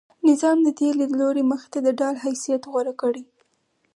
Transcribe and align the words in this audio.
نظام 0.29 0.57
د 0.63 0.67
دې 0.79 0.89
لیدلوري 0.99 1.43
مخې 1.51 1.67
ته 1.73 1.79
د 1.85 1.87
ډال 1.99 2.15
حیثیت 2.25 2.61
غوره 2.71 2.93
کړی. 3.01 3.23